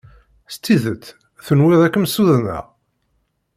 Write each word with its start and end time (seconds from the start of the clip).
S 0.53 0.55
tidet 0.63 1.05
tenwiḍ 1.45 1.81
ad 1.85 1.91
kem-ssudneɣ? 1.93 2.65